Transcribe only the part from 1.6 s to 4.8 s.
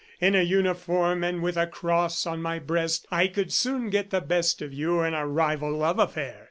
cross on my breast, I could soon get the best of